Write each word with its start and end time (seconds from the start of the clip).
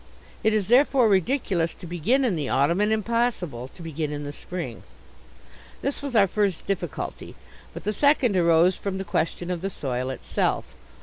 It 0.43 0.55
is, 0.55 0.67
therefore, 0.67 1.07
ridiculous 1.07 1.75
to 1.75 1.85
begin 1.85 2.25
in 2.25 2.35
the 2.35 2.49
autumn 2.49 2.81
and 2.81 2.91
impossible 2.91 3.67
to 3.67 3.83
begin 3.83 4.11
in 4.11 4.23
the 4.23 4.33
spring. 4.33 4.81
This 5.83 6.01
was 6.01 6.15
our 6.15 6.25
first 6.25 6.65
difficulty. 6.65 7.35
But 7.71 7.83
the 7.83 7.93
second 7.93 8.35
arose 8.35 8.75
from 8.75 8.97
the 8.97 9.03
question 9.03 9.51
of 9.51 9.61
the 9.61 9.69
soil 9.69 10.09
itself. 10.09 10.75